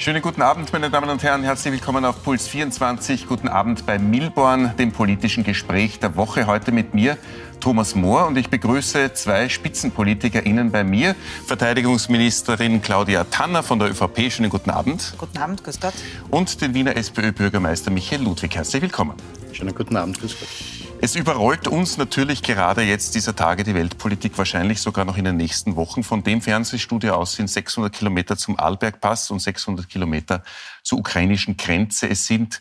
[0.00, 1.42] Schönen guten Abend, meine Damen und Herren.
[1.42, 3.26] Herzlich willkommen auf Puls 24.
[3.26, 6.46] Guten Abend bei Milborn, dem politischen Gespräch der Woche.
[6.46, 7.18] Heute mit mir,
[7.58, 8.28] Thomas Mohr.
[8.28, 11.16] Und ich begrüße zwei SpitzenpolitikerInnen bei mir.
[11.46, 14.30] Verteidigungsministerin Claudia Tanner von der ÖVP.
[14.30, 15.14] Schönen guten Abend.
[15.18, 15.94] Guten Abend, grüß Gott.
[16.30, 18.54] Und den Wiener SPÖ-Bürgermeister Michael Ludwig.
[18.54, 19.14] Herzlich willkommen.
[19.52, 20.87] Schönen guten Abend, grüß Gott.
[21.00, 25.36] Es überrollt uns natürlich gerade jetzt dieser Tage die Weltpolitik, wahrscheinlich sogar noch in den
[25.36, 26.02] nächsten Wochen.
[26.02, 30.42] Von dem Fernsehstudio aus sind 600 Kilometer zum Arlbergpass und 600 Kilometer
[30.82, 32.08] zur ukrainischen Grenze.
[32.08, 32.60] Es sind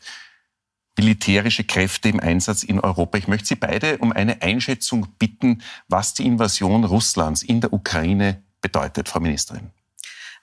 [0.95, 3.18] militärische Kräfte im Einsatz in Europa.
[3.18, 8.44] Ich möchte Sie beide um eine Einschätzung bitten, was die Invasion Russlands in der Ukraine
[8.62, 9.72] bedeutet, Frau Ministerin.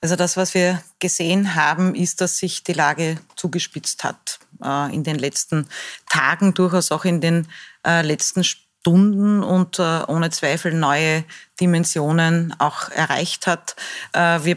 [0.01, 5.05] Also das, was wir gesehen haben, ist, dass sich die Lage zugespitzt hat äh, in
[5.05, 5.69] den letzten
[6.11, 7.47] Tagen, durchaus auch in den
[7.85, 11.25] äh, letzten Stunden und äh, ohne Zweifel neue
[11.61, 13.77] Dimensionen auch erreicht hat.
[14.13, 14.57] Wir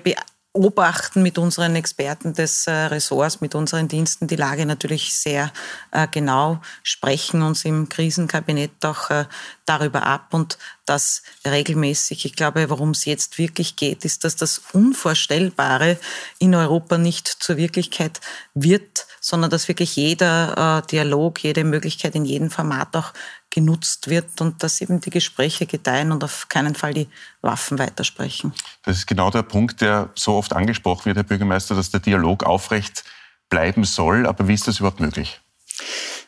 [0.58, 5.52] beobachten mit unseren Experten des äh, Ressorts, mit unseren Diensten die Lage natürlich sehr
[5.92, 9.26] äh, genau, sprechen uns im Krisenkabinett auch äh,
[9.66, 12.26] darüber ab und das regelmäßig.
[12.26, 16.00] Ich glaube, worum es jetzt wirklich geht, ist, dass das Unvorstellbare
[16.40, 18.20] in Europa nicht zur Wirklichkeit
[18.56, 23.12] wird, sondern dass wirklich jeder Dialog, jede Möglichkeit in jedem Format auch
[23.50, 27.10] genutzt wird und dass eben die Gespräche gedeihen und auf keinen Fall die
[27.42, 28.54] Waffen weitersprechen.
[28.84, 32.46] Das ist genau der Punkt, der so oft angesprochen wird, Herr Bürgermeister, dass der Dialog
[32.46, 33.04] aufrecht
[33.50, 34.26] bleiben soll.
[34.26, 35.42] Aber wie ist das überhaupt möglich?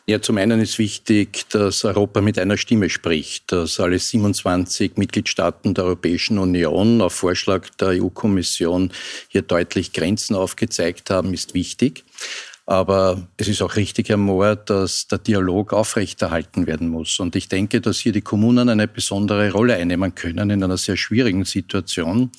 [0.06, 5.72] Ja, zum einen ist wichtig, dass Europa mit einer Stimme spricht, dass alle 27 Mitgliedstaaten
[5.72, 8.92] der Europäischen Union auf Vorschlag der EU-Kommission
[9.28, 12.04] hier deutlich Grenzen aufgezeigt haben, ist wichtig.
[12.70, 17.18] Aber es ist auch richtig, Herr Mohr, dass der Dialog aufrechterhalten werden muss.
[17.18, 20.96] Und ich denke, dass hier die Kommunen eine besondere Rolle einnehmen können in einer sehr
[20.96, 22.30] schwierigen Situation.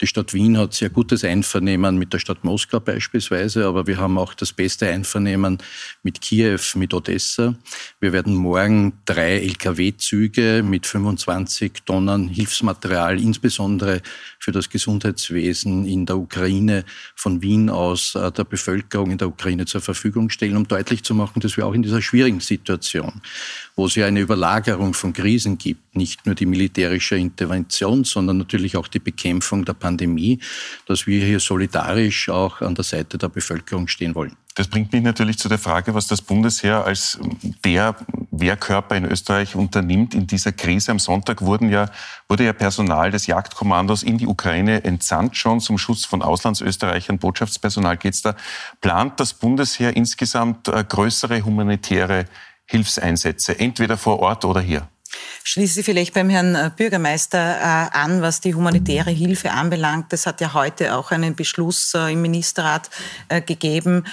[0.00, 4.18] Die Stadt Wien hat sehr gutes Einvernehmen mit der Stadt Moskau beispielsweise, aber wir haben
[4.18, 5.58] auch das beste Einvernehmen
[6.02, 7.54] mit Kiew, mit Odessa.
[8.00, 14.02] Wir werden morgen drei Lkw-Züge mit 25 Tonnen Hilfsmaterial, insbesondere
[14.40, 16.84] für das Gesundheitswesen in der Ukraine,
[17.14, 21.14] von Wien aus äh, der Bevölkerung in der Ukraine zur Verfügung stellen, um deutlich zu
[21.14, 23.20] machen, dass wir auch in dieser schwierigen Situation,
[23.78, 28.76] wo es ja eine Überlagerung von Krisen gibt, nicht nur die militärische Intervention, sondern natürlich
[28.76, 30.40] auch die Bekämpfung der Pandemie,
[30.86, 34.34] dass wir hier solidarisch auch an der Seite der Bevölkerung stehen wollen.
[34.56, 37.20] Das bringt mich natürlich zu der Frage, was das Bundesheer als
[37.64, 37.94] der
[38.32, 40.90] Wehrkörper in Österreich unternimmt in dieser Krise.
[40.90, 41.88] Am Sonntag wurden ja,
[42.28, 47.20] wurde ja Personal des Jagdkommandos in die Ukraine entsandt, schon zum Schutz von Auslandsösterreichern.
[47.20, 48.34] Botschaftspersonal geht's da.
[48.80, 52.24] Plant das Bundesheer insgesamt äh, größere humanitäre
[52.70, 54.88] Hilfseinsätze, entweder vor Ort oder hier?
[55.48, 60.12] Schließe vielleicht beim Herrn äh, Bürgermeister äh, an, was die humanitäre Hilfe anbelangt.
[60.12, 62.90] Es hat ja heute auch einen Beschluss äh, im Ministerrat
[63.46, 64.04] gegeben,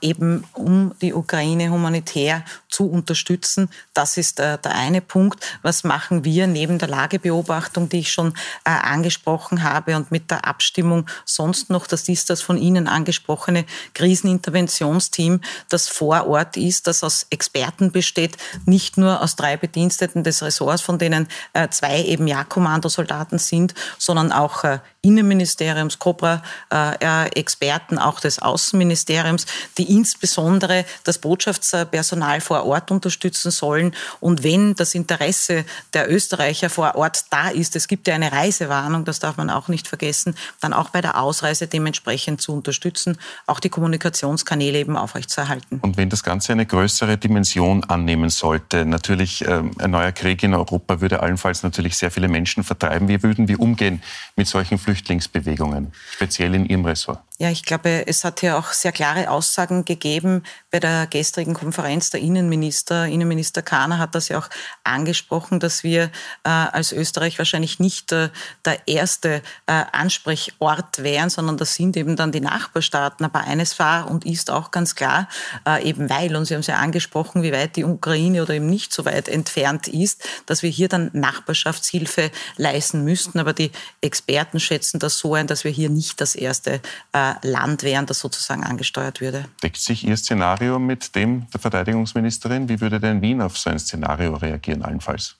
[0.00, 3.70] eben um die Ukraine humanitär zu unterstützen.
[3.94, 5.44] Das ist der eine Punkt.
[5.62, 11.06] Was machen wir neben der Lagebeobachtung, die ich schon angesprochen habe und mit der Abstimmung
[11.24, 11.86] sonst noch?
[11.86, 13.64] Das ist das von Ihnen angesprochene
[13.94, 20.37] Kriseninterventionsteam, das vor Ort ist, das aus Experten besteht, nicht nur aus drei Bediensteten des
[20.42, 28.00] Ressorts, Ressorts, von denen äh, zwei eben Ja-Kommandosoldaten sind, sondern auch äh, Innenministeriums, Cobra-Experten, äh,
[28.00, 29.46] auch des Außenministeriums,
[29.78, 33.94] die insbesondere das Botschaftspersonal vor Ort unterstützen sollen.
[34.20, 39.04] Und wenn das Interesse der Österreicher vor Ort da ist, es gibt ja eine Reisewarnung,
[39.04, 43.60] das darf man auch nicht vergessen, dann auch bei der Ausreise dementsprechend zu unterstützen, auch
[43.60, 45.78] die Kommunikationskanäle eben aufrechtzuerhalten.
[45.80, 50.54] Und wenn das Ganze eine größere Dimension annehmen sollte, natürlich äh, ein neuer Krieg in
[50.54, 53.08] Europa würde allenfalls natürlich sehr viele Menschen vertreiben.
[53.08, 54.02] Wie würden wir umgehen
[54.36, 57.20] mit solchen Flüchtlingsbewegungen, speziell in Ihrem Ressort?
[57.40, 62.10] Ja, ich glaube, es hat ja auch sehr klare Aussagen gegeben bei der gestrigen Konferenz
[62.10, 63.06] der Innenminister.
[63.06, 64.48] Innenminister Kahner hat das ja auch
[64.82, 66.10] angesprochen, dass wir
[66.42, 68.30] äh, als Österreich wahrscheinlich nicht äh,
[68.64, 73.24] der erste äh, Ansprechort wären, sondern das sind eben dann die Nachbarstaaten.
[73.24, 75.28] Aber eines war und ist auch ganz klar,
[75.64, 78.66] äh, eben weil, und Sie haben es ja angesprochen, wie weit die Ukraine oder eben
[78.66, 83.38] nicht so weit entfernt ist, dass wir hier dann Nachbarschaftshilfe leisten müssten.
[83.38, 83.70] Aber die
[84.00, 86.80] Experten schätzen das so ein, dass wir hier nicht das erste
[87.12, 89.44] äh, Land wären, das sozusagen angesteuert würde.
[89.62, 92.68] Deckt sich Ihr Szenario mit dem der Verteidigungsministerin?
[92.68, 95.37] Wie würde denn Wien auf so ein Szenario reagieren allenfalls?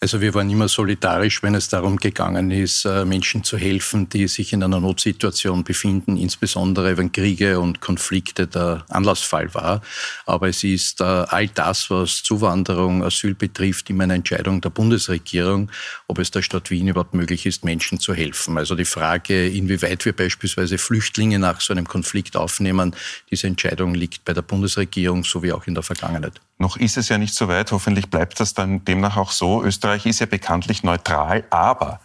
[0.00, 4.28] Also wir waren immer solidarisch, wenn es darum gegangen ist, äh, Menschen zu helfen, die
[4.28, 9.82] sich in einer Notsituation befinden, insbesondere wenn Kriege und Konflikte der Anlassfall war.
[10.24, 15.68] Aber es ist äh, all das, was Zuwanderung, Asyl betrifft, immer eine Entscheidung der Bundesregierung,
[16.06, 18.56] ob es der Stadt Wien überhaupt möglich ist, Menschen zu helfen.
[18.56, 22.94] Also die Frage, inwieweit wir beispielsweise Flüchtlinge nach so einem Konflikt aufnehmen,
[23.32, 26.40] diese Entscheidung liegt bei der Bundesregierung, so wie auch in der Vergangenheit.
[26.58, 27.70] Noch ist es ja nicht so weit.
[27.72, 29.62] Hoffentlich bleibt das dann demnach auch so.
[29.62, 32.00] Österreich ist ja bekanntlich neutral, aber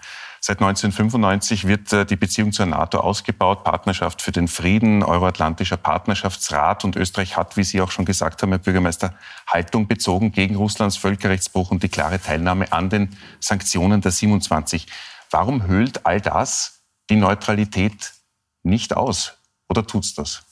[0.45, 6.83] Seit 1995 wird äh, die Beziehung zur NATO ausgebaut, Partnerschaft für den Frieden, Euroatlantischer Partnerschaftsrat
[6.83, 9.13] und Österreich hat, wie Sie auch schon gesagt haben, Herr Bürgermeister,
[9.47, 14.88] Haltung bezogen gegen Russlands Völkerrechtsbruch und die klare Teilnahme an den Sanktionen der 27.
[15.31, 18.11] Warum höhlt all das die Neutralität
[18.63, 19.38] nicht aus?
[19.69, 20.44] Oder tut's das?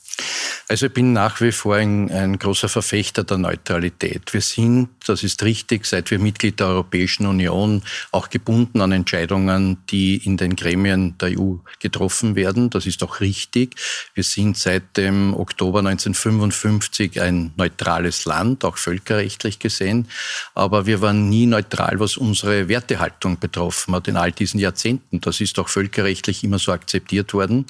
[0.72, 4.34] Also ich bin nach wie vor ein, ein, großer Verfechter der Neutralität.
[4.34, 9.80] Wir sind, das ist richtig, seit wir Mitglied der Europäischen Union auch gebunden an Entscheidungen,
[9.90, 12.70] die in den Gremien der EU getroffen werden.
[12.70, 13.76] Das ist auch richtig.
[14.14, 20.08] Wir sind seit dem Oktober 1955 ein neutrales Land, auch völkerrechtlich gesehen.
[20.56, 25.20] Aber wir waren nie neutral, was unsere Wertehaltung betroffen hat in all diesen Jahrzehnten.
[25.20, 27.66] Das ist auch völkerrechtlich immer so akzeptiert worden.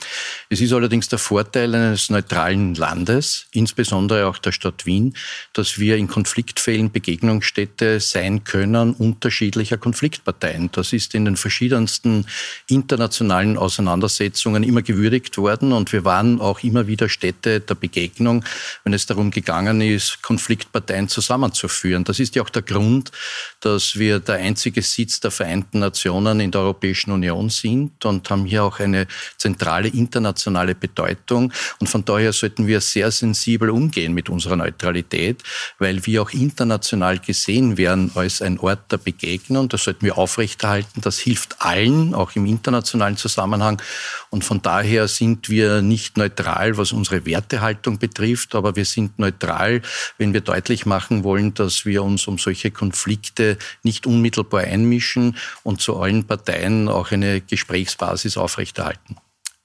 [0.49, 5.15] Es ist allerdings der Vorteil eines neutralen Landes, Landes, insbesondere auch der Stadt Wien,
[5.53, 10.69] dass wir in Konfliktfällen Begegnungsstätte sein können unterschiedlicher Konfliktparteien.
[10.71, 12.25] Das ist in den verschiedensten
[12.67, 18.43] internationalen Auseinandersetzungen immer gewürdigt worden und wir waren auch immer wieder Städte der Begegnung,
[18.83, 22.03] wenn es darum gegangen ist, Konfliktparteien zusammenzuführen.
[22.03, 23.11] Das ist ja auch der Grund,
[23.59, 28.45] dass wir der einzige Sitz der Vereinten Nationen in der Europäischen Union sind und haben
[28.45, 29.07] hier auch eine
[29.37, 31.51] zentrale internationale Bedeutung.
[31.79, 35.43] Und von daher sollten wir sehr sensibel umgehen mit unserer Neutralität,
[35.79, 39.69] weil wir auch international gesehen werden als ein Ort der Begegnung.
[39.69, 41.01] Das sollten wir aufrechterhalten.
[41.01, 43.81] Das hilft allen, auch im internationalen Zusammenhang.
[44.29, 49.81] Und von daher sind wir nicht neutral, was unsere Wertehaltung betrifft, aber wir sind neutral,
[50.17, 55.81] wenn wir deutlich machen wollen, dass wir uns um solche Konflikte nicht unmittelbar einmischen und
[55.81, 59.17] zu allen Parteien auch eine Gesprächsbasis aufrechterhalten.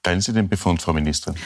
[0.03, 1.39] Teilen Sie den Befund, Frau Ministerin?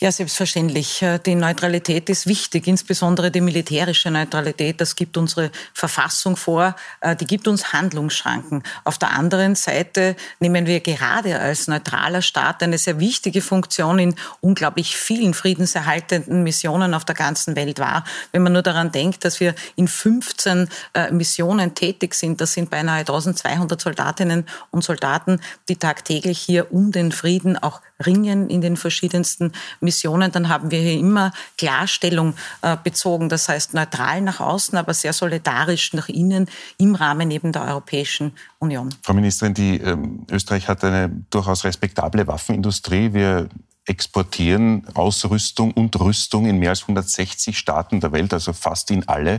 [0.00, 1.02] Ja, selbstverständlich.
[1.02, 4.80] Äh, die Neutralität ist wichtig, insbesondere die militärische Neutralität.
[4.80, 6.76] Das gibt unsere Verfassung vor.
[7.00, 8.62] Äh, die gibt uns Handlungsschranken.
[8.84, 14.14] Auf der anderen Seite nehmen wir gerade als neutraler Staat eine sehr wichtige Funktion in
[14.40, 18.04] unglaublich vielen friedenserhaltenden Missionen auf der ganzen Welt wahr.
[18.30, 22.70] Wenn man nur daran denkt, dass wir in 15 äh, Missionen tätig sind, das sind
[22.70, 28.76] beinahe 1200 Soldatinnen und Soldaten, die tagtäglich hier um den Frieden auch ringen in den
[28.76, 33.28] verschiedensten Missionen, dann haben wir hier immer Klarstellung äh, bezogen.
[33.28, 36.46] Das heißt neutral nach außen, aber sehr solidarisch nach innen
[36.78, 38.94] im Rahmen eben der Europäischen Union.
[39.02, 43.12] Frau Ministerin, die, ähm, Österreich hat eine durchaus respektable Waffenindustrie.
[43.12, 43.48] Wir
[43.88, 49.38] exportieren Ausrüstung und Rüstung in mehr als 160 Staaten der Welt, also fast in alle.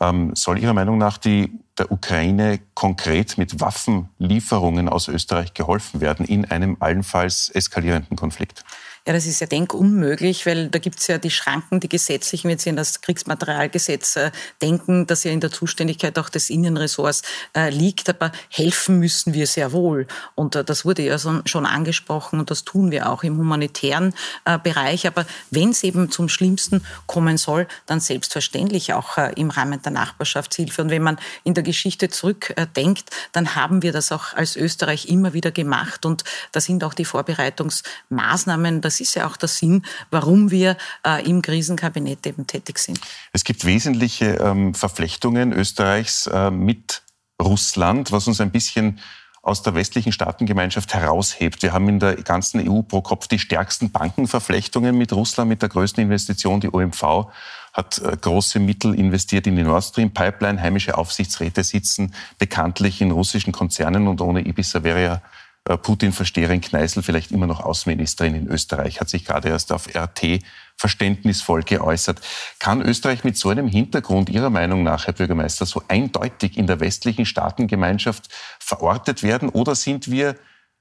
[0.00, 6.26] Ähm, soll Ihrer Meinung nach die, der Ukraine konkret mit Waffenlieferungen aus Österreich geholfen werden
[6.26, 8.64] in einem allenfalls eskalierenden Konflikt?
[9.06, 12.56] Ja, das ist ja denkunmöglich, weil da gibt es ja die Schranken, die gesetzlichen, wenn
[12.56, 14.30] Sie an das Kriegsmaterialgesetz äh,
[14.62, 17.20] denken, das ja in der Zuständigkeit auch des Innenressorts
[17.54, 18.08] äh, liegt.
[18.08, 20.06] Aber helfen müssen wir sehr wohl.
[20.34, 24.14] Und äh, das wurde ja so, schon angesprochen und das tun wir auch im humanitären
[24.46, 25.06] äh, Bereich.
[25.06, 29.92] Aber wenn es eben zum Schlimmsten kommen soll, dann selbstverständlich auch äh, im Rahmen der
[29.92, 30.80] Nachbarschaftshilfe.
[30.80, 35.34] Und wenn man in der Geschichte zurückdenkt, dann haben wir das auch als Österreich immer
[35.34, 36.06] wieder gemacht.
[36.06, 40.76] Und da sind auch die Vorbereitungsmaßnahmen, das das ist ja auch der Sinn, warum wir
[41.04, 43.00] äh, im Krisenkabinett eben tätig sind.
[43.32, 47.02] Es gibt wesentliche ähm, Verflechtungen Österreichs äh, mit
[47.42, 49.00] Russland, was uns ein bisschen
[49.42, 51.62] aus der westlichen Staatengemeinschaft heraushebt.
[51.62, 55.68] Wir haben in der ganzen EU pro Kopf die stärksten Bankenverflechtungen mit Russland, mit der
[55.70, 56.60] größten Investition.
[56.60, 57.26] Die OMV
[57.72, 60.62] hat äh, große Mittel investiert in die Nord Stream Pipeline.
[60.62, 65.22] Heimische Aufsichtsräte sitzen bekanntlich in russischen Konzernen und ohne Ibiza wäre ja
[65.66, 70.42] äh, Putin-Versteherin Kneißl vielleicht immer noch Außenministerin in Österreich, hat sich gerade erst auf RT
[70.76, 72.20] verständnisvoll geäußert.
[72.58, 76.80] Kann Österreich mit so einem Hintergrund Ihrer Meinung nach, Herr Bürgermeister, so eindeutig in der
[76.80, 78.28] westlichen Staatengemeinschaft
[78.58, 80.36] verortet werden oder sind wir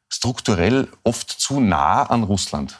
[0.09, 2.79] strukturell oft zu nah an Russland?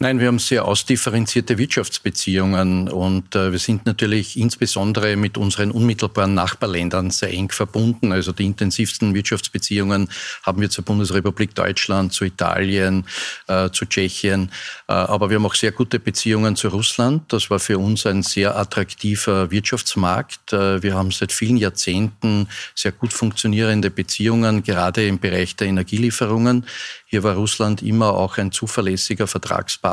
[0.00, 6.34] Nein, wir haben sehr ausdifferenzierte Wirtschaftsbeziehungen und äh, wir sind natürlich insbesondere mit unseren unmittelbaren
[6.34, 8.10] Nachbarländern sehr eng verbunden.
[8.10, 10.10] Also die intensivsten Wirtschaftsbeziehungen
[10.42, 13.06] haben wir zur Bundesrepublik Deutschland, zu Italien,
[13.46, 14.50] äh, zu Tschechien.
[14.88, 17.32] Äh, aber wir haben auch sehr gute Beziehungen zu Russland.
[17.32, 20.52] Das war für uns ein sehr attraktiver Wirtschaftsmarkt.
[20.52, 26.66] Äh, wir haben seit vielen Jahrzehnten sehr gut funktionierende Beziehungen, gerade im Bereich der Energielieferungen.
[27.06, 29.83] Hier war Russland immer auch ein zuverlässiger Vertragspartner.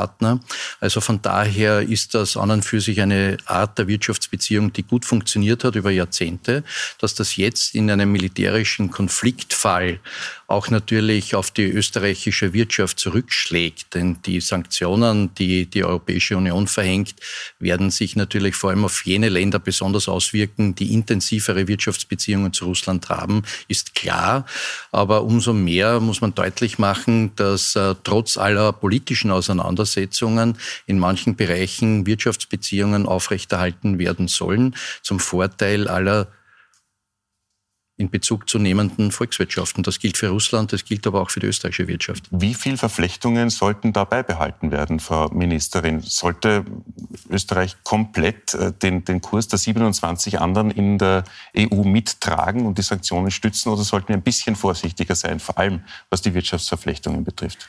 [0.80, 5.04] Also von daher ist das an und für sich eine Art der Wirtschaftsbeziehung, die gut
[5.04, 6.64] funktioniert hat über Jahrzehnte.
[6.98, 10.00] Dass das jetzt in einem militärischen Konfliktfall
[10.52, 13.94] auch natürlich auf die österreichische Wirtschaft zurückschlägt.
[13.94, 17.14] Denn die Sanktionen, die die Europäische Union verhängt,
[17.58, 23.08] werden sich natürlich vor allem auf jene Länder besonders auswirken, die intensivere Wirtschaftsbeziehungen zu Russland
[23.08, 24.44] haben, ist klar.
[24.90, 31.34] Aber umso mehr muss man deutlich machen, dass äh, trotz aller politischen Auseinandersetzungen in manchen
[31.34, 36.28] Bereichen Wirtschaftsbeziehungen aufrechterhalten werden sollen, zum Vorteil aller
[38.02, 39.84] in Bezug zu nehmenden Volkswirtschaften.
[39.84, 42.24] Das gilt für Russland, das gilt aber auch für die österreichische Wirtschaft.
[42.32, 46.00] Wie viele Verflechtungen sollten da beibehalten werden, Frau Ministerin?
[46.00, 46.64] Sollte
[47.30, 51.24] Österreich komplett äh, den, den Kurs der 27 anderen in der
[51.56, 55.82] EU mittragen und die Sanktionen stützen oder sollten wir ein bisschen vorsichtiger sein, vor allem
[56.10, 57.68] was die Wirtschaftsverflechtungen betrifft?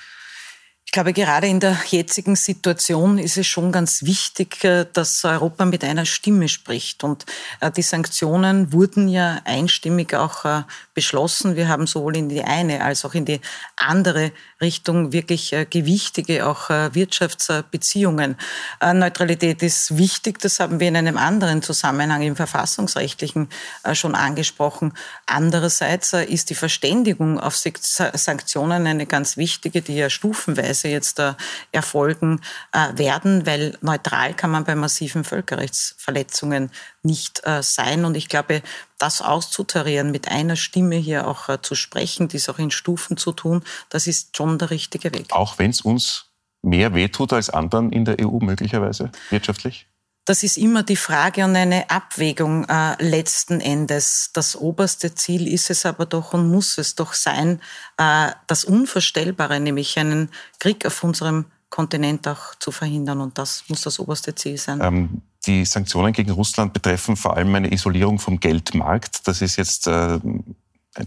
[0.93, 5.65] Ich glaube, gerade in der jetzigen Situation ist es schon ganz wichtig, äh, dass Europa
[5.65, 7.03] mit einer Stimme spricht.
[7.03, 7.25] Und
[7.61, 10.61] äh, die Sanktionen wurden ja einstimmig auch äh,
[10.93, 11.55] beschlossen.
[11.55, 13.41] Wir haben sowohl in die eine als auch in die
[13.75, 14.33] andere
[14.63, 18.37] Richtung wirklich gewichtige auch Wirtschaftsbeziehungen.
[18.81, 20.39] Neutralität ist wichtig.
[20.39, 23.49] Das haben wir in einem anderen Zusammenhang im verfassungsrechtlichen
[23.93, 24.93] schon angesprochen.
[25.25, 31.33] Andererseits ist die Verständigung auf Sanktionen eine ganz wichtige, die ja stufenweise jetzt äh,
[31.71, 32.41] erfolgen
[32.71, 36.71] äh, werden, weil neutral kann man bei massiven Völkerrechtsverletzungen
[37.03, 38.05] nicht äh, sein.
[38.05, 38.63] Und ich glaube,
[38.97, 43.31] das auszutarieren, mit einer Stimme hier auch äh, zu sprechen, dies auch in Stufen zu
[43.31, 45.31] tun, das ist schon der richtige Weg.
[45.31, 46.31] Auch wenn es uns
[46.61, 49.87] mehr wehtut als anderen in der EU möglicherweise wirtschaftlich?
[50.25, 54.29] Das ist immer die Frage und eine Abwägung äh, letzten Endes.
[54.33, 57.61] Das oberste Ziel ist es aber doch und muss es doch sein,
[57.97, 60.29] äh, das Unvorstellbare, nämlich einen
[60.59, 63.19] Krieg auf unserem Kontinent auch zu verhindern.
[63.19, 64.79] Und das muss das oberste Ziel sein.
[64.81, 69.27] Ähm, die Sanktionen gegen Russland betreffen vor allem eine Isolierung vom Geldmarkt.
[69.27, 70.19] Das ist jetzt äh,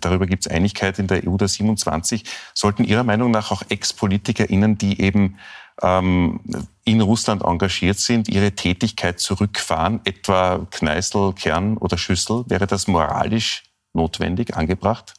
[0.01, 2.25] darüber gibt es Einigkeit in der EU der 27.
[2.55, 5.39] Sollten Ihrer Meinung nach auch Ex-PolitikerInnen, die eben
[5.83, 6.41] ähm,
[6.85, 12.45] in Russland engagiert sind, ihre Tätigkeit zurückfahren, etwa Kneißl, Kern oder Schüssel?
[12.49, 15.15] Wäre das moralisch notwendig, angebracht?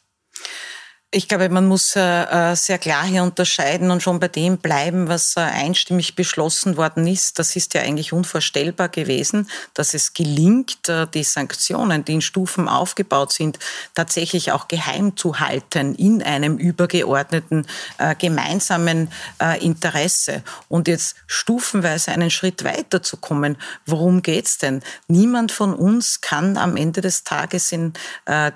[1.10, 5.08] Ich glaube, man muss äh, äh, sehr klar hier unterscheiden und schon bei dem bleiben,
[5.08, 7.38] was äh, einstimmig beschlossen worden ist.
[7.38, 13.32] Das ist ja eigentlich unvorstellbar gewesen, dass es gelingt, die Sanktionen, die in Stufen aufgebaut
[13.32, 13.58] sind,
[13.94, 17.66] tatsächlich auch geheim zu halten in einem übergeordneten
[18.18, 19.10] gemeinsamen
[19.60, 20.42] Interesse.
[20.68, 23.56] Und jetzt stufenweise einen Schritt weiter zu kommen.
[23.86, 24.82] Worum geht's denn?
[25.08, 27.92] Niemand von uns kann am Ende des Tages in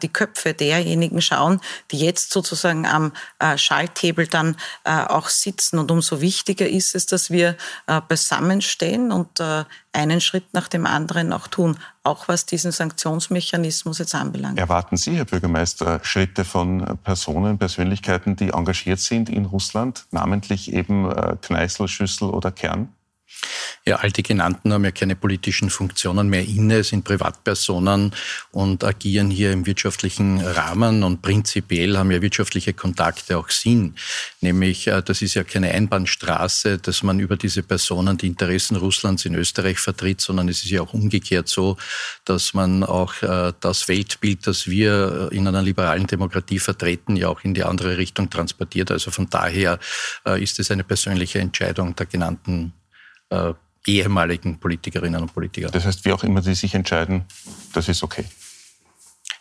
[0.02, 5.78] die Köpfe derjenigen schauen, die jetzt so sozusagen am äh, Schalthebel dann äh, auch sitzen.
[5.78, 7.56] Und umso wichtiger ist es, dass wir
[7.86, 13.98] äh, beisammenstehen und äh, einen Schritt nach dem anderen auch tun, auch was diesen Sanktionsmechanismus
[13.98, 14.58] jetzt anbelangt.
[14.58, 21.10] Erwarten Sie, Herr Bürgermeister, Schritte von Personen, Persönlichkeiten, die engagiert sind in Russland, namentlich eben
[21.10, 22.88] äh, Kneißl, Schüssel oder Kern?
[23.84, 28.14] Ja, all die genannten haben ja keine politischen Funktionen mehr inne, sind Privatpersonen
[28.52, 33.96] und agieren hier im wirtschaftlichen Rahmen und prinzipiell haben ja wirtschaftliche Kontakte auch Sinn.
[34.40, 39.24] Nämlich, äh, das ist ja keine Einbahnstraße, dass man über diese Personen die Interessen Russlands
[39.24, 41.76] in Österreich vertritt, sondern es ist ja auch umgekehrt so,
[42.24, 47.42] dass man auch äh, das Weltbild, das wir in einer liberalen Demokratie vertreten, ja auch
[47.42, 48.90] in die andere Richtung transportiert.
[48.90, 49.78] Also von daher
[50.24, 52.72] äh, ist es eine persönliche Entscheidung der genannten
[53.32, 53.54] äh,
[53.86, 55.68] ehemaligen Politikerinnen und Politiker.
[55.68, 57.24] Das heißt, wie auch immer sie sich entscheiden,
[57.72, 58.24] das ist okay.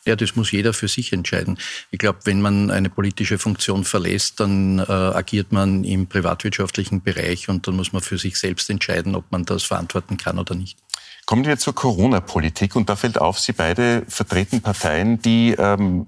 [0.04, 1.60] Ja, das muss jeder für sich entscheiden.
[1.92, 7.50] Ich glaube, wenn man eine politische Funktion verlässt, dann äh, agiert man im privatwirtschaftlichen Bereich
[7.50, 10.80] und dann muss man für sich selbst entscheiden, ob man das verantworten kann oder nicht.
[11.28, 16.08] Kommen wir zur Corona-Politik und da fällt auf, Sie beide vertreten Parteien, die ähm,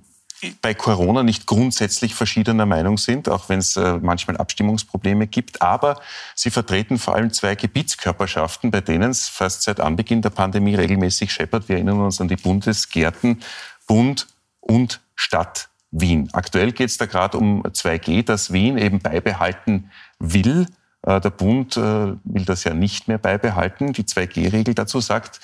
[0.61, 5.61] bei Corona nicht grundsätzlich verschiedener Meinung sind, auch wenn es äh, manchmal Abstimmungsprobleme gibt.
[5.61, 5.99] Aber
[6.35, 11.31] sie vertreten vor allem zwei Gebietskörperschaften, bei denen es fast seit Anbeginn der Pandemie regelmäßig
[11.31, 11.69] scheppert.
[11.69, 13.41] Wir erinnern uns an die Bundesgärten
[13.87, 14.27] Bund
[14.59, 16.29] und Stadt Wien.
[16.33, 20.67] Aktuell geht es da gerade um 2G, das Wien eben beibehalten will
[21.03, 23.93] Äh, der Bund äh, will das ja nicht mehr beibehalten.
[23.93, 25.39] Die 2G-Regel dazu sagt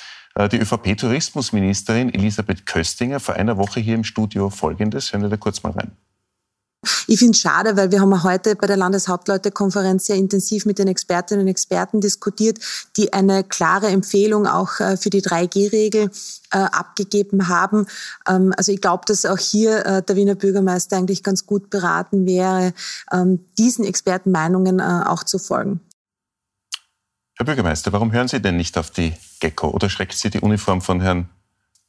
[0.48, 5.12] die ÖVP-Tourismusministerin Elisabeth Köstinger vor einer Woche hier im Studio Folgendes.
[5.12, 5.92] Hören wir da kurz mal rein.
[7.08, 10.88] Ich finde es schade, weil wir haben heute bei der Landeshauptleutekonferenz sehr intensiv mit den
[10.88, 12.60] Expertinnen und Experten diskutiert,
[12.96, 16.10] die eine klare Empfehlung auch äh, für die 3G-Regel
[16.52, 17.86] äh, abgegeben haben.
[18.28, 22.26] Ähm, also ich glaube, dass auch hier äh, der Wiener Bürgermeister eigentlich ganz gut beraten
[22.26, 22.74] wäre,
[23.12, 25.82] ähm, diesen Expertenmeinungen auch zu folgen.
[27.40, 30.82] Herr Bürgermeister, warum hören Sie denn nicht auf die Gecko oder schreckt Sie die Uniform
[30.82, 31.30] von Herrn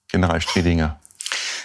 [0.06, 1.00] General Striedinger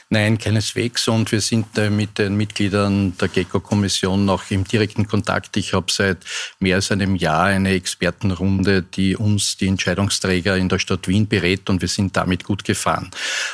[0.09, 1.07] Nein, keineswegs.
[1.07, 5.57] Und wir sind äh, mit den Mitgliedern der GECO-Kommission noch im direkten Kontakt.
[5.57, 6.19] Ich habe seit
[6.59, 11.71] mehr als einem Jahr eine Expertenrunde, die uns, die Entscheidungsträger in der Stadt Wien berät
[11.71, 13.09] und wir sind damit gut gefahren.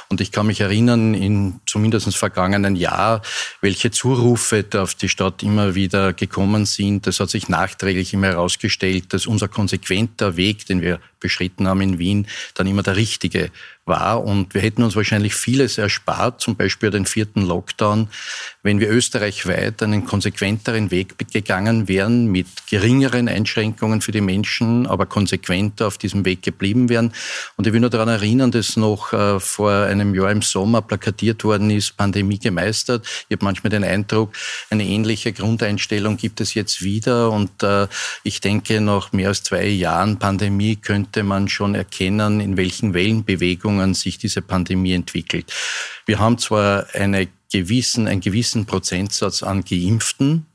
[0.09, 3.21] Und ich kann mich erinnern, in zumindest vergangenen Jahr,
[3.61, 7.07] welche Zurufe auf die Stadt immer wieder gekommen sind.
[7.07, 11.97] Das hat sich nachträglich immer herausgestellt, dass unser konsequenter Weg, den wir beschritten haben in
[11.97, 13.51] Wien, dann immer der richtige
[13.85, 14.23] war.
[14.23, 18.07] Und wir hätten uns wahrscheinlich vieles erspart, zum Beispiel den vierten Lockdown,
[18.63, 25.05] wenn wir österreichweit einen konsequenteren Weg gegangen wären, mit geringeren Einschränkungen für die Menschen, aber
[25.07, 27.11] konsequenter auf diesem Weg geblieben wären.
[27.57, 31.43] Und ich will nur daran erinnern, dass noch äh, vor einem Jahr im Sommer plakatiert
[31.43, 33.05] worden ist, Pandemie gemeistert.
[33.29, 34.33] Ich habe manchmal den Eindruck,
[34.69, 37.31] eine ähnliche Grundeinstellung gibt es jetzt wieder.
[37.31, 37.87] Und äh,
[38.23, 43.70] ich denke, nach mehr als zwei Jahren Pandemie könnte man schon erkennen, in welchen Wellenbewegungen
[43.93, 45.53] sich diese Pandemie entwickelt.
[46.05, 50.45] Wir haben zwar eine gewissen, einen gewissen Prozentsatz an Geimpften,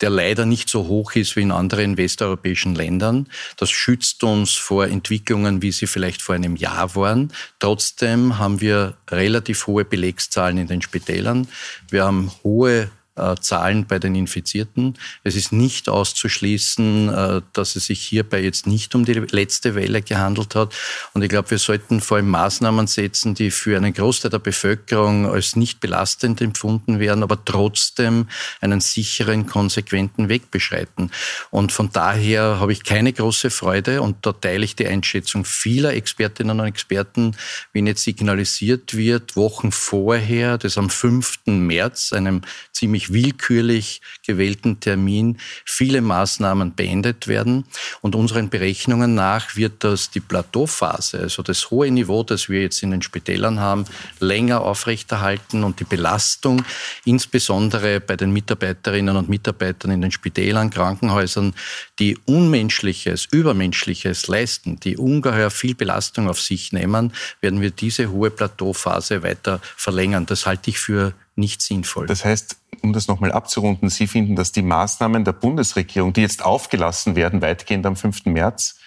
[0.00, 3.28] der leider nicht so hoch ist wie in anderen westeuropäischen Ländern.
[3.56, 7.32] Das schützt uns vor Entwicklungen, wie sie vielleicht vor einem Jahr waren.
[7.60, 11.46] Trotzdem haben wir relativ hohe Belegszahlen in den Spitälern.
[11.90, 12.90] Wir haben hohe
[13.40, 14.98] Zahlen bei den Infizierten.
[15.22, 20.02] Es ist nicht auszuschließen, äh, dass es sich hierbei jetzt nicht um die letzte Welle
[20.02, 20.74] gehandelt hat.
[21.12, 25.30] Und ich glaube, wir sollten vor allem Maßnahmen setzen, die für einen Großteil der Bevölkerung
[25.30, 28.26] als nicht belastend empfunden werden, aber trotzdem
[28.60, 31.12] einen sicheren, konsequenten Weg beschreiten.
[31.50, 35.92] Und von daher habe ich keine große Freude und da teile ich die Einschätzung vieler
[35.94, 37.36] Expertinnen und Experten,
[37.72, 41.46] wenn jetzt signalisiert wird, Wochen vorher, das am 5.
[41.46, 42.42] März, einem
[42.72, 47.64] ziemlich ziemlich willkürlich gewählten Termin viele Maßnahmen beendet werden.
[48.00, 52.82] Und unseren Berechnungen nach wird das die Plateauphase, also das hohe Niveau, das wir jetzt
[52.82, 53.84] in den Spitälern haben,
[54.20, 56.64] länger aufrechterhalten und die Belastung,
[57.04, 61.54] insbesondere bei den Mitarbeiterinnen und Mitarbeitern in den Spitälern, Krankenhäusern,
[61.98, 68.30] die Unmenschliches, Übermenschliches leisten, die ungeheuer viel Belastung auf sich nehmen, werden wir diese hohe
[68.30, 70.26] Plateauphase weiter verlängern.
[70.26, 72.06] Das halte ich für nicht sinnvoll.
[72.06, 76.44] Das heißt, um das nochmal abzurunden, Sie finden, dass die Maßnahmen der Bundesregierung, die jetzt
[76.44, 78.26] aufgelassen werden, weitgehend am 5.
[78.26, 78.78] März,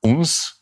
[0.00, 0.61] uns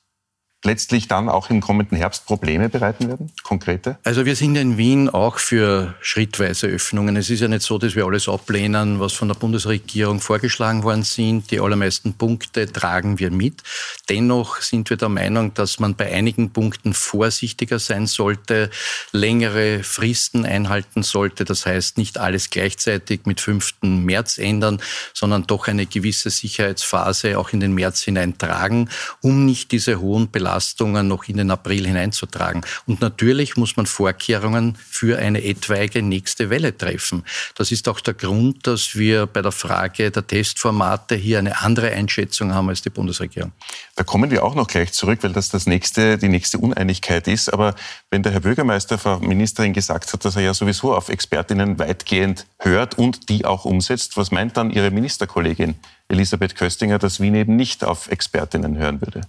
[0.65, 3.99] letztlich dann auch im kommenden Herbst Probleme bereiten werden, konkrete?
[4.05, 7.17] Also wir sind in Wien auch für schrittweise Öffnungen.
[7.17, 11.03] Es ist ja nicht so, dass wir alles ablehnen, was von der Bundesregierung vorgeschlagen worden
[11.03, 11.51] sind.
[11.51, 13.63] Die allermeisten Punkte tragen wir mit.
[14.11, 18.69] Dennoch sind wir der Meinung, dass man bei einigen Punkten vorsichtiger sein sollte,
[19.13, 21.47] längere Fristen einhalten sollte.
[21.47, 23.77] Das heißt, nicht alles gleichzeitig mit 5.
[23.83, 24.83] März ändern,
[25.15, 28.91] sondern doch eine gewisse Sicherheitsphase auch in den März hineintragen,
[29.23, 32.63] um nicht diese hohen Belastungen Belastungen noch in den April hineinzutragen.
[32.87, 37.25] Und natürlich muss man Vorkehrungen für eine etwaige nächste Welle treffen.
[37.55, 41.93] Das ist auch der Grund, dass wir bei der Frage der Testformate hier eine andere
[41.93, 43.53] Einschätzung haben als die Bundesregierung.
[43.95, 47.53] Da kommen wir auch noch gleich zurück, weil das, das nächste, die nächste Uneinigkeit ist.
[47.53, 47.77] Aber
[48.11, 52.47] wenn der Herr Bürgermeister, Frau Ministerin gesagt hat, dass er ja sowieso auf Expertinnen weitgehend
[52.59, 55.77] hört und die auch umsetzt, was meint dann Ihre Ministerkollegin
[56.09, 59.21] Elisabeth Köstinger, dass Wien eben nicht auf Expertinnen hören würde?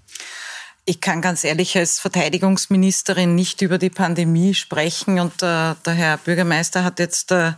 [0.84, 6.18] Ich kann ganz ehrlich als Verteidigungsministerin nicht über die Pandemie sprechen und äh, der Herr
[6.18, 7.52] Bürgermeister hat jetzt äh,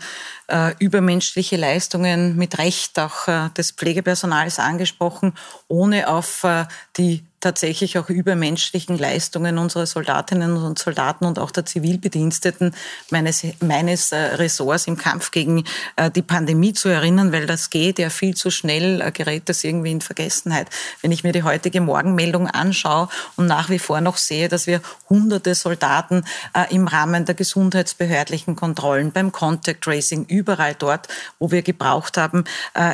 [0.49, 5.35] äh, übermenschliche Leistungen mit Recht auch äh, des Pflegepersonals angesprochen,
[5.69, 6.65] ohne auf äh,
[6.97, 12.73] die tatsächlich auch übermenschlichen Leistungen unserer Soldatinnen und Soldaten und auch der Zivilbediensteten
[13.09, 15.65] meines, meines äh, Ressorts im Kampf gegen
[15.97, 19.63] äh, die Pandemie zu erinnern, weil das geht ja viel zu schnell, äh, gerät das
[19.63, 20.69] irgendwie in Vergessenheit.
[21.01, 24.81] Wenn ich mir die heutige Morgenmeldung anschaue und nach wie vor noch sehe, dass wir
[25.09, 26.23] hunderte Soldaten
[26.69, 31.07] im Rahmen der gesundheitsbehördlichen Kontrollen, beim Contact Tracing, überall dort,
[31.39, 32.45] wo wir gebraucht haben,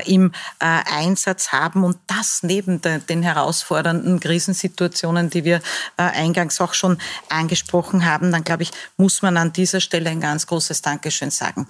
[0.05, 5.58] im Einsatz haben und das neben den herausfordernden Krisen Krisensituationen, die wir
[5.97, 6.97] äh, eingangs auch schon
[7.30, 11.67] angesprochen haben, dann glaube ich, muss man an dieser Stelle ein ganz großes Dankeschön sagen.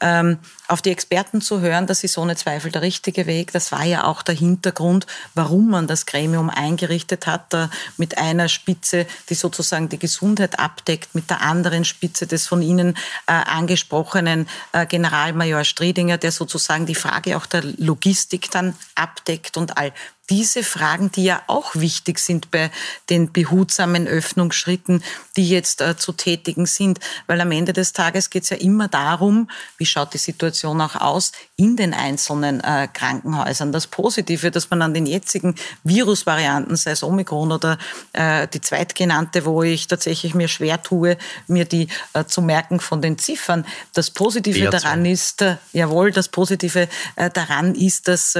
[0.00, 3.52] Ähm, auf die Experten zu hören, das ist ohne Zweifel der richtige Weg.
[3.52, 7.40] Das war ja auch der Hintergrund, warum man das Gremium eingerichtet hat,
[7.96, 12.96] mit einer Spitze, die sozusagen die Gesundheit abdeckt, mit der anderen Spitze des von Ihnen
[13.26, 19.76] äh, angesprochenen äh, Generalmajor Striedinger, der sozusagen die Frage auch der Logistik dann abdeckt und
[19.76, 19.92] all
[20.30, 22.70] diese Fragen, die ja auch wichtig sind bei
[23.10, 25.02] den behutsamen Öffnungsschritten,
[25.36, 27.00] die jetzt äh, zu tätigen sind.
[27.26, 30.94] Weil am Ende des Tages geht es ja immer darum, wie schaut die Situation auch
[30.94, 33.72] aus in den einzelnen äh, Krankenhäusern.
[33.72, 37.76] Das Positive, dass man an den jetzigen Virusvarianten, sei es Omikron oder
[38.12, 43.02] äh, die zweitgenannte, wo ich tatsächlich mir schwer tue, mir die äh, zu merken von
[43.02, 43.66] den Ziffern.
[43.94, 44.70] Das Positive BR2.
[44.70, 48.38] daran ist, äh, jawohl, das Positive äh, daran ist, dass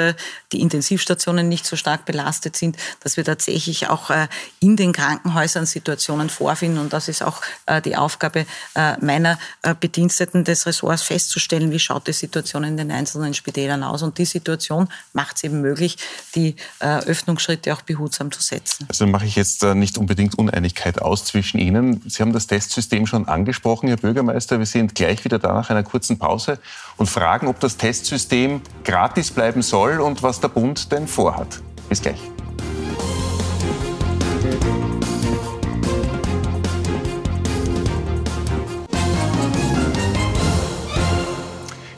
[0.52, 4.28] die Intensivstationen nicht so stark belastet sind, dass wir tatsächlich auch äh,
[4.60, 6.78] in den Krankenhäusern Situationen vorfinden.
[6.78, 9.38] Und das ist auch äh, die Aufgabe äh, meiner
[9.80, 14.02] Bediensteten des Ressorts festzustellen, wie schaut die Situation in den einzelnen Spitälern aus.
[14.02, 15.96] Und die Situation macht es eben möglich,
[16.34, 18.86] die Öffnungsschritte auch behutsam zu setzen.
[18.88, 22.02] Also mache ich jetzt nicht unbedingt Uneinigkeit aus zwischen Ihnen.
[22.08, 24.58] Sie haben das Testsystem schon angesprochen, Herr Bürgermeister.
[24.58, 26.58] Wir sind gleich wieder da nach einer kurzen Pause
[26.96, 31.60] und fragen, ob das Testsystem gratis bleiben soll und was der Bund denn vorhat.
[31.90, 32.20] Bis gleich.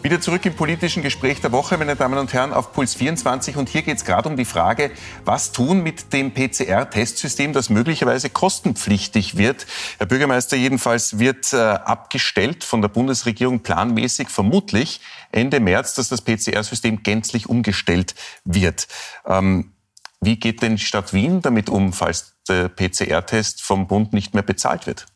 [0.02, 3.56] Wieder zurück im politischen Gespräch der Woche, meine Damen und Herren, auf Puls 24.
[3.56, 4.90] Und hier geht es gerade um die Frage,
[5.24, 9.66] was tun mit dem PCR-Testsystem, das möglicherweise kostenpflichtig wird.
[9.98, 15.00] Herr Bürgermeister, jedenfalls wird äh, abgestellt von der Bundesregierung planmäßig, vermutlich
[15.30, 18.88] Ende März, dass das PCR-System gänzlich umgestellt wird.
[19.26, 19.72] Ähm,
[20.22, 24.44] wie geht denn die Stadt Wien damit um, falls der PCR-Test vom Bund nicht mehr
[24.44, 25.06] bezahlt wird?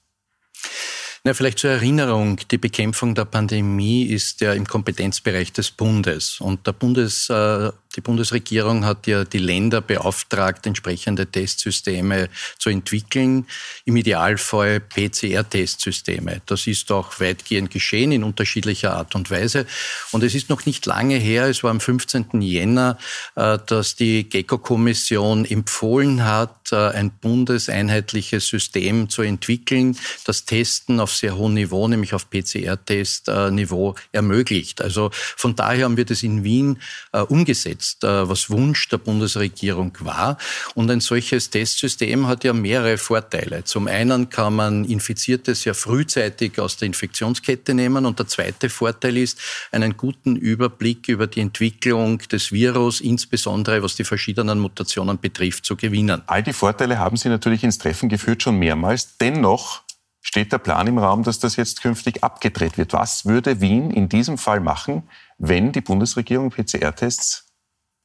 [1.23, 6.41] Na, vielleicht zur Erinnerung, die Bekämpfung der Pandemie ist ja im Kompetenzbereich des Bundes.
[6.41, 12.29] Und der Bundes, äh, die Bundesregierung hat ja die Länder beauftragt, entsprechende Testsysteme
[12.59, 13.47] zu entwickeln,
[13.87, 16.43] im Idealfall PCR-Testsysteme.
[16.47, 19.67] Das ist auch weitgehend geschehen in unterschiedlicher Art und Weise.
[20.13, 22.43] Und es ist noch nicht lange her, es war am 15.
[22.43, 22.99] Jänner,
[23.35, 31.15] äh, dass die GECO-Kommission empfohlen hat, äh, ein bundeseinheitliches System zu entwickeln, das Testen auf
[31.15, 34.83] sehr hohem Niveau, nämlich auf PCR-Test-Niveau ermöglicht.
[34.83, 36.79] Also von daher haben wir das in Wien
[37.13, 40.39] äh, umgesetzt jetzt, was Wunsch der Bundesregierung war.
[40.75, 43.65] Und ein solches Testsystem hat ja mehrere Vorteile.
[43.65, 48.07] Zum einen kann man Infizierte sehr frühzeitig aus der Infektionskette nehmen.
[48.07, 49.39] Und der zweite Vorteil ist,
[49.73, 55.77] einen guten Überblick über die Entwicklung des Virus, insbesondere was die verschiedenen Mutationen betrifft, zu
[55.77, 56.23] gewinnen.
[56.27, 59.17] All die Vorteile haben Sie natürlich ins Treffen geführt, schon mehrmals.
[59.19, 59.83] Dennoch
[60.21, 62.93] steht der Plan im Raum, dass das jetzt künftig abgedreht wird.
[62.93, 65.05] Was würde Wien in diesem Fall machen,
[65.39, 67.46] wenn die Bundesregierung PCR-Tests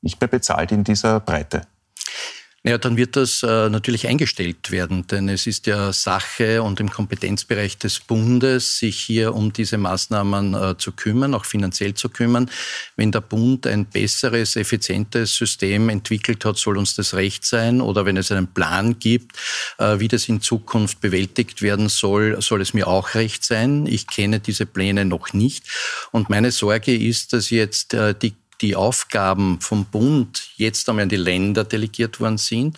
[0.02, 1.62] nicht mehr bezahlt in dieser Breite.
[2.64, 6.92] Naja, dann wird das äh, natürlich eingestellt werden, denn es ist ja Sache und im
[6.92, 12.52] Kompetenzbereich des Bundes, sich hier um diese Maßnahmen äh, zu kümmern, auch finanziell zu kümmern.
[12.96, 17.82] Wenn der Bund ein besseres, effizientes System entwickelt hat, soll uns das recht sein.
[17.82, 19.38] Oder wenn es einen Plan gibt,
[19.80, 23.88] äh, wie das in Zukunft bewältigt werden soll, soll es mir auch recht sein.
[23.88, 25.66] Ich kenne diese Pläne noch nicht.
[26.12, 31.10] Und meine Sorge ist, dass jetzt äh, die die Aufgaben vom Bund jetzt einmal an
[31.10, 32.78] die Länder delegiert worden sind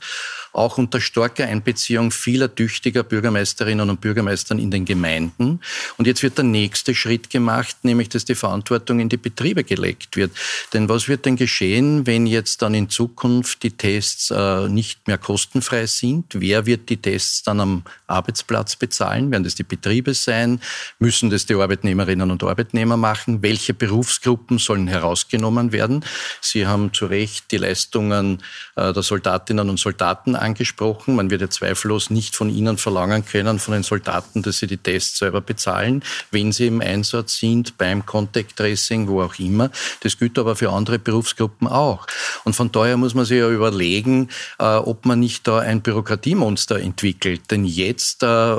[0.53, 5.59] auch unter starker Einbeziehung vieler tüchtiger Bürgermeisterinnen und Bürgermeistern in den Gemeinden.
[5.97, 10.15] Und jetzt wird der nächste Schritt gemacht, nämlich dass die Verantwortung in die Betriebe gelegt
[10.15, 10.31] wird.
[10.73, 15.17] Denn was wird denn geschehen, wenn jetzt dann in Zukunft die Tests äh, nicht mehr
[15.17, 16.25] kostenfrei sind?
[16.33, 19.31] Wer wird die Tests dann am Arbeitsplatz bezahlen?
[19.31, 20.61] Werden das die Betriebe sein?
[20.99, 23.41] Müssen das die Arbeitnehmerinnen und Arbeitnehmer machen?
[23.41, 26.05] Welche Berufsgruppen sollen herausgenommen werden?
[26.39, 28.41] Sie haben zu Recht die Leistungen
[28.75, 31.15] äh, der Soldatinnen und Soldaten angesprochen.
[31.15, 34.77] Man wird ja zweifellos nicht von ihnen verlangen können, von den Soldaten, dass sie die
[34.77, 39.69] Tests selber bezahlen, wenn sie im Einsatz sind, beim Contact Tracing, wo auch immer.
[40.01, 42.07] Das gilt aber für andere Berufsgruppen auch.
[42.45, 46.79] Und von daher muss man sich ja überlegen, äh, ob man nicht da ein Bürokratiemonster
[46.79, 47.51] entwickelt.
[47.51, 48.55] Denn jetzt äh,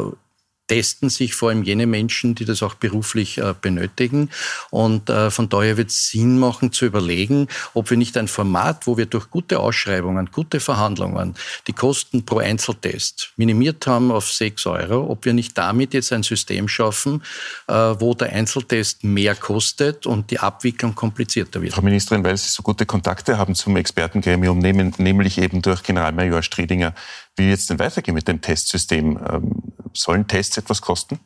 [0.66, 4.30] testen sich vor allem jene Menschen, die das auch beruflich äh, benötigen.
[4.70, 8.86] Und äh, von daher wird es Sinn machen zu überlegen, ob wir nicht ein Format,
[8.86, 11.34] wo wir durch gute Ausschreibungen, gute Verhandlungen
[11.66, 16.22] die Kosten pro Einzeltest minimiert haben auf 6 Euro, ob wir nicht damit jetzt ein
[16.22, 17.22] System schaffen,
[17.66, 21.74] äh, wo der Einzeltest mehr kostet und die Abwicklung komplizierter wird.
[21.74, 26.94] Frau Ministerin, weil Sie so gute Kontakte haben zum Expertengremium, nämlich eben durch Generalmajor Striedinger,
[27.36, 29.18] wie wird es denn weitergehen mit dem Testsystem?
[29.28, 31.20] Ähm, sollen Tests etwas kosten?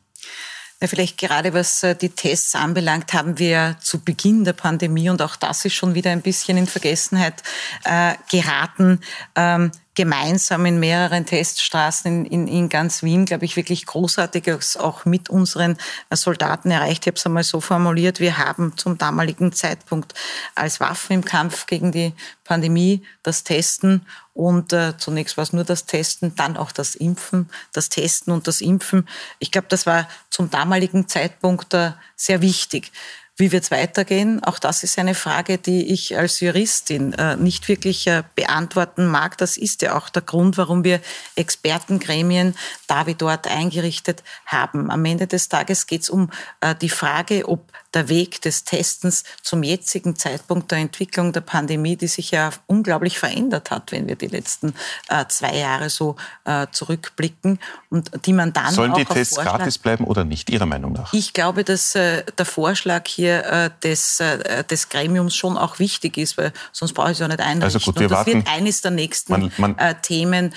[0.81, 5.21] Ja, vielleicht gerade was äh, die Tests anbelangt, haben wir zu Beginn der Pandemie, und
[5.21, 7.43] auch das ist schon wieder ein bisschen in Vergessenheit
[7.83, 9.01] äh, geraten,
[9.35, 15.03] ähm, gemeinsam in mehreren Teststraßen in, in, in ganz Wien, glaube ich, wirklich Großartiges auch
[15.03, 15.75] mit unseren
[16.09, 17.03] Soldaten erreicht.
[17.03, 20.13] Ich habe es einmal so formuliert, wir haben zum damaligen Zeitpunkt
[20.55, 22.13] als Waffen im Kampf gegen die
[22.45, 27.49] Pandemie das Testen und äh, zunächst war es nur das Testen, dann auch das Impfen,
[27.73, 29.05] das Testen und das Impfen.
[29.39, 32.93] Ich glaube, das war zum damaligen Zeitpunkt äh, sehr wichtig.
[33.39, 34.43] Wie wird es weitergehen?
[34.43, 39.37] Auch das ist eine Frage, die ich als Juristin äh, nicht wirklich äh, beantworten mag.
[39.37, 40.99] Das ist ja auch der Grund, warum wir
[41.37, 42.53] Expertengremien
[42.87, 44.91] da wie dort eingerichtet haben.
[44.91, 49.23] Am Ende des Tages geht es um äh, die Frage, ob der Weg des Testens
[49.41, 54.15] zum jetzigen Zeitpunkt der Entwicklung der Pandemie, die sich ja unglaublich verändert hat, wenn wir
[54.15, 54.73] die letzten
[55.07, 60.03] äh, zwei Jahre so äh, zurückblicken und die man dann Sollen die Tests gratis bleiben
[60.05, 61.13] oder nicht, Ihrer Meinung nach?
[61.13, 66.17] Ich glaube, dass äh, der Vorschlag hier äh, des, äh, des Gremiums schon auch wichtig
[66.17, 67.63] ist, weil sonst brauche ich es ja nicht einrichten.
[67.63, 68.33] Also gut, wir und das warten.
[68.33, 70.53] wird eines der nächsten man, man, äh, Themen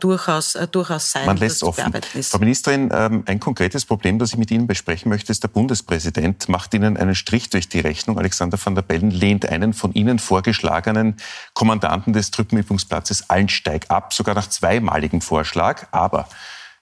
[0.00, 1.26] durchaus, durchaus sein.
[1.26, 1.92] Man lässt offen.
[2.22, 6.48] Frau Ministerin, ähm, ein konkretes Problem, das ich mit Ihnen besprechen möchte, ist, der Bundespräsident
[6.48, 8.18] macht Ihnen einen Strich durch die Rechnung.
[8.18, 11.16] Alexander van der Bellen lehnt einen von Ihnen vorgeschlagenen
[11.54, 15.86] Kommandanten des Truppenübungsplatzes Allensteig ab, sogar nach zweimaligem Vorschlag.
[15.92, 16.28] Aber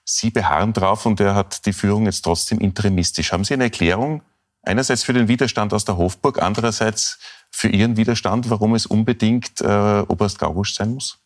[0.05, 3.31] Sie beharren drauf und er hat die Führung jetzt trotzdem interimistisch.
[3.31, 4.21] Haben Sie eine Erklärung?
[4.63, 7.19] Einerseits für den Widerstand aus der Hofburg, andererseits
[7.51, 11.19] für Ihren Widerstand, warum es unbedingt äh, Oberst Gaugusch sein muss?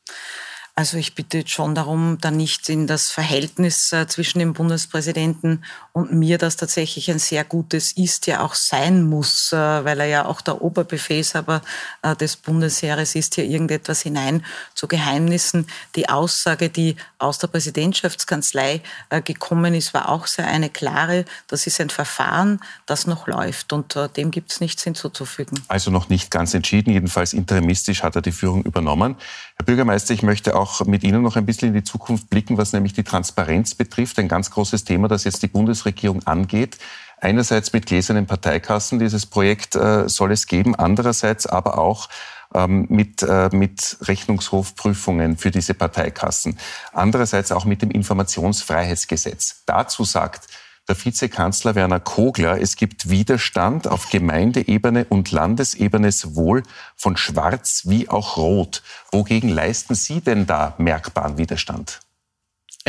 [0.80, 6.13] Also ich bitte schon darum, da nicht in das Verhältnis äh, zwischen dem Bundespräsidenten und
[6.13, 10.26] mir, das tatsächlich ein sehr gutes ist, ja auch sein muss, äh, weil er ja
[10.28, 11.63] auch der Oberbefehlshaber
[12.04, 15.66] äh, des Bundesheeres ist, hier irgendetwas hinein zu Geheimnissen.
[15.96, 18.82] Die Aussage, die aus der Präsidentschaftskanzlei
[19.26, 21.26] gekommen ist, war auch sehr eine klare.
[21.48, 25.60] Das ist ein Verfahren, das noch läuft und dem gibt es nichts hinzuzufügen.
[25.70, 29.16] Also noch nicht ganz entschieden, jedenfalls interimistisch hat er die Führung übernommen.
[29.56, 32.73] Herr Bürgermeister, ich möchte auch mit Ihnen noch ein bisschen in die Zukunft blicken, was
[32.73, 34.19] nämlich die Transparenz betrifft.
[34.19, 36.77] Ein ganz großes Thema, das jetzt die Bundesregierung angeht.
[37.19, 40.75] Einerseits mit gläsernen Parteikassen, dieses Projekt äh, soll es geben.
[40.75, 42.10] Andererseits aber auch
[42.53, 46.58] ähm, mit, äh, mit Rechnungshofprüfungen für diese Parteikassen.
[46.93, 49.63] Andererseits auch mit dem Informationsfreiheitsgesetz.
[49.65, 50.47] Dazu sagt
[50.88, 56.63] der Vizekanzler Werner Kogler, es gibt Widerstand auf Gemeindeebene und Landesebene sowohl
[56.95, 58.84] von Schwarz wie auch Rot.
[59.12, 62.00] Wogegen leisten Sie denn da merkbaren Widerstand?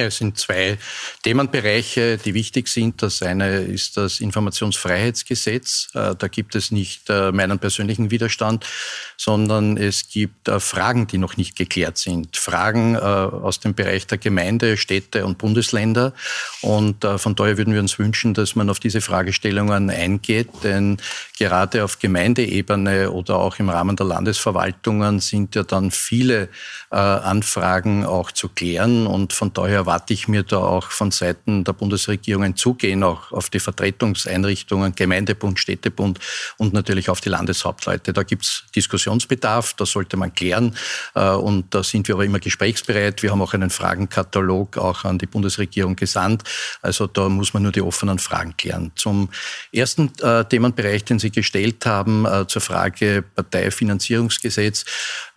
[0.07, 0.79] Es sind zwei
[1.25, 3.03] Themenbereiche, die wichtig sind.
[3.03, 5.89] Das eine ist das Informationsfreiheitsgesetz.
[5.93, 8.65] Äh, da gibt es nicht äh, meinen persönlichen Widerstand,
[9.17, 12.37] sondern es gibt äh, Fragen, die noch nicht geklärt sind.
[12.37, 16.13] Fragen aus dem Bereich der Gemeinde, Städte und Bundesländer.
[16.63, 20.99] Und von daher würden wir uns wünschen, dass man auf diese Fragestellungen eingeht, denn
[21.39, 26.49] gerade auf Gemeindeebene oder auch im Rahmen der Landesverwaltungen sind ja dann viele
[26.91, 29.07] Anfragen auch zu klären.
[29.07, 33.33] Und von daher erwarte ich mir da auch von Seiten der Bundesregierung ein Zugehen auch
[33.33, 36.19] auf die Vertretungseinrichtungen, Gemeindebund, Städtebund
[36.59, 38.13] und natürlich auf die Landeshauptleute.
[38.13, 40.77] Da gibt es Diskussionsbedarf, das sollte man klären
[41.15, 43.23] äh, und da sind wir aber immer gesprächsbereit.
[43.23, 46.43] Wir haben auch einen Fragenkatalog auch an die Bundesregierung gesandt.
[46.83, 48.93] Also da muss man nur die offenen Fragen klären.
[48.95, 49.31] Zum
[49.73, 54.85] ersten äh, Themenbereich, den Sie gestellt haben, äh, zur Frage Parteifinanzierungsgesetz,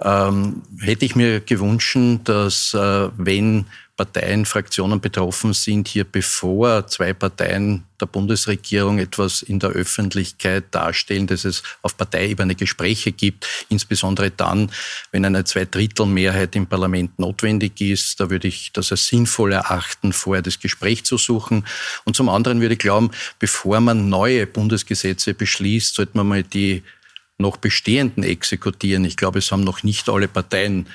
[0.02, 1.92] ähm, hätte ich mir gewünscht,
[2.26, 3.66] dass wenn
[3.97, 11.27] Parteien, Fraktionen betroffen sind, hier bevor zwei Parteien der Bundesregierung etwas in der Öffentlichkeit darstellen,
[11.27, 14.71] dass es auf Parteiebene Gespräche gibt, insbesondere dann,
[15.12, 18.19] wenn eine Zweidrittelmehrheit im Parlament notwendig ist.
[18.19, 21.65] Da würde ich das als sinnvoll erachten, vorher das Gespräch zu suchen.
[22.06, 26.84] Und zum anderen würde ich glauben, bevor man neue Bundesgesetze beschließt, sollte man mal die
[27.38, 29.04] noch bestehenden exekutieren.
[29.06, 30.88] Ich glaube, es haben noch nicht alle Parteien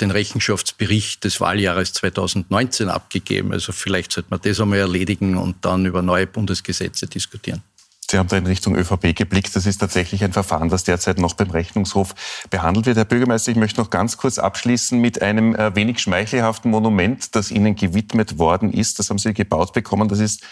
[0.00, 3.52] den Rechenschaftsbericht des Wahljahres 2019 abgegeben.
[3.52, 7.62] Also vielleicht sollte man das einmal erledigen und dann über neue Bundesgesetze diskutieren.
[8.08, 9.56] Sie haben da in Richtung ÖVP geblickt.
[9.56, 12.14] Das ist tatsächlich ein Verfahren, das derzeit noch beim Rechnungshof
[12.50, 12.96] behandelt wird.
[12.96, 17.50] Herr Bürgermeister, ich möchte noch ganz kurz abschließen mit einem äh, wenig schmeichelhaften Monument, das
[17.50, 19.00] Ihnen gewidmet worden ist.
[19.00, 20.08] Das haben Sie gebaut bekommen.
[20.08, 20.44] Das ist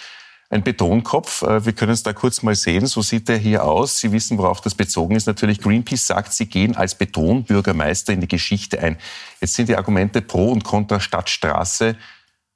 [0.55, 1.43] ein Betonkopf.
[1.43, 2.87] Äh, wir können es da kurz mal sehen.
[2.87, 3.99] So sieht er hier aus.
[3.99, 5.27] Sie wissen, worauf das bezogen ist.
[5.27, 8.97] Natürlich, Greenpeace sagt, sie gehen als Betonbürgermeister in die Geschichte ein.
[9.41, 11.97] Jetzt sind die Argumente pro und contra Stadtstraße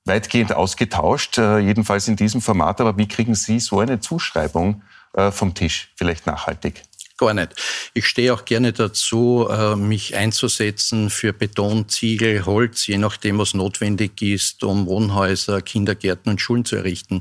[0.04, 2.80] weitgehend ausgetauscht, äh, jedenfalls in diesem Format.
[2.80, 4.82] Aber wie kriegen Sie so eine Zuschreibung
[5.14, 6.87] äh, vom Tisch, vielleicht nachhaltig?
[7.18, 7.54] Gar nicht.
[7.92, 13.54] Ich stehe auch gerne dazu, äh, mich einzusetzen für Beton, Ziegel, Holz, je nachdem, was
[13.54, 17.20] notwendig ist, um Wohnhäuser, Kindergärten und Schulen zu errichten.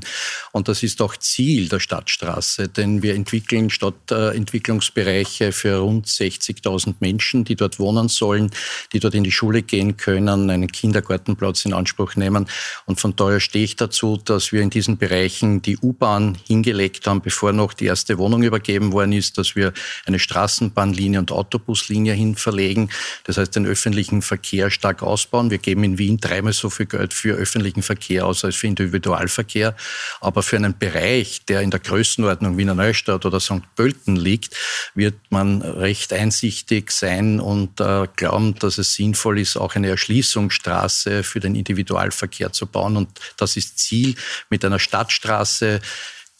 [0.52, 7.44] Und das ist auch Ziel der Stadtstraße, denn wir entwickeln Stadtentwicklungsbereiche für rund 60.000 Menschen,
[7.44, 8.50] die dort wohnen sollen,
[8.92, 12.48] die dort in die Schule gehen können, einen Kindergartenplatz in Anspruch nehmen.
[12.86, 17.20] Und von daher stehe ich dazu, dass wir in diesen Bereichen die U-Bahn hingelegt haben,
[17.20, 19.72] bevor noch die erste Wohnung übergeben worden ist, dass wir
[20.06, 22.90] eine Straßenbahnlinie und Autobuslinie hin verlegen.
[23.24, 25.50] Das heißt, den öffentlichen Verkehr stark ausbauen.
[25.50, 29.76] Wir geben in Wien dreimal so viel Geld für öffentlichen Verkehr aus als für Individualverkehr.
[30.20, 33.62] Aber für einen Bereich, der in der Größenordnung Wiener Neustadt oder St.
[33.76, 34.56] Pölten liegt,
[34.94, 41.22] wird man recht einsichtig sein und äh, glauben, dass es sinnvoll ist, auch eine Erschließungsstraße
[41.22, 42.96] für den Individualverkehr zu bauen.
[42.96, 44.14] Und das ist Ziel
[44.50, 45.80] mit einer Stadtstraße,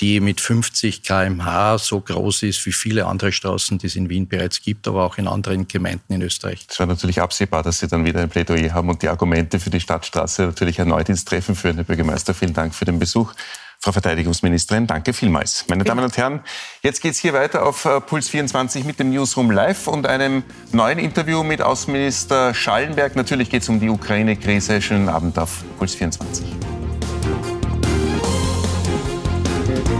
[0.00, 4.28] die mit 50 kmh so groß ist wie viele andere Straßen, die es in Wien
[4.28, 6.66] bereits gibt, aber auch in anderen Gemeinden in Österreich.
[6.68, 9.70] Es war natürlich absehbar, dass Sie dann wieder ein Plädoyer haben und die Argumente für
[9.70, 11.76] die Stadtstraße natürlich erneut ins Treffen führen.
[11.76, 13.34] Herr Bürgermeister, vielen Dank für den Besuch.
[13.80, 15.64] Frau Verteidigungsministerin, danke vielmals.
[15.68, 16.40] Meine Damen und Herren,
[16.82, 20.42] jetzt geht es hier weiter auf äh, Puls 24 mit dem Newsroom Live und einem
[20.72, 23.14] neuen Interview mit Außenminister Schallenberg.
[23.14, 24.82] Natürlich geht es um die Ukraine-Krise.
[24.82, 26.44] Schönen Abend auf Puls 24.
[29.68, 29.97] Thank you.